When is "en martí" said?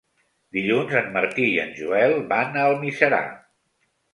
1.01-1.45